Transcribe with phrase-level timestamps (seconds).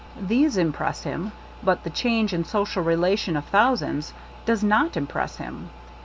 [0.19, 1.31] These impress him;
[1.61, 4.13] but the change in social relation of thou sands
[4.45, 5.69] does not impress him.